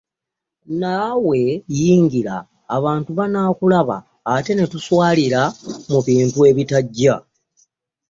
[0.79, 1.41] Naawe
[1.77, 2.35] yingira
[2.77, 3.97] abantu banakulaba
[4.35, 5.41] ate netuswalira
[5.91, 7.15] mu bintu ebitajja.